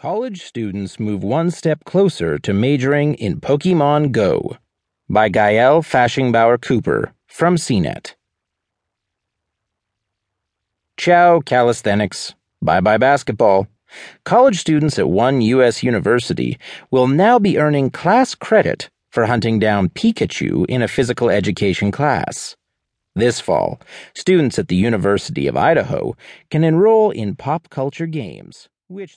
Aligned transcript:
College 0.00 0.44
students 0.44 1.00
move 1.00 1.24
one 1.24 1.50
step 1.50 1.82
closer 1.82 2.38
to 2.38 2.52
majoring 2.52 3.14
in 3.14 3.40
Pokemon 3.40 4.12
Go 4.12 4.56
by 5.10 5.28
Gael 5.28 5.82
Fashingbauer 5.82 6.62
Cooper 6.62 7.12
from 7.26 7.56
CNET. 7.56 8.14
Ciao, 10.96 11.40
calisthenics. 11.40 12.36
Bye 12.62 12.80
bye, 12.80 12.96
basketball. 12.96 13.66
College 14.24 14.60
students 14.60 15.00
at 15.00 15.08
one 15.08 15.40
U.S. 15.40 15.82
university 15.82 16.60
will 16.92 17.08
now 17.08 17.40
be 17.40 17.58
earning 17.58 17.90
class 17.90 18.36
credit 18.36 18.90
for 19.10 19.26
hunting 19.26 19.58
down 19.58 19.88
Pikachu 19.88 20.64
in 20.68 20.80
a 20.80 20.86
physical 20.86 21.28
education 21.28 21.90
class. 21.90 22.54
This 23.16 23.40
fall, 23.40 23.80
students 24.14 24.60
at 24.60 24.68
the 24.68 24.76
University 24.76 25.48
of 25.48 25.56
Idaho 25.56 26.14
can 26.52 26.62
enroll 26.62 27.10
in 27.10 27.34
pop 27.34 27.68
culture 27.68 28.06
games, 28.06 28.68
which 28.86 29.16